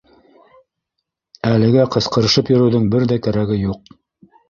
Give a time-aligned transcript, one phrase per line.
[1.51, 3.99] —Әлегә ҡысҡырышып йөрөүҙең бер ҙә кәрәге юҡ.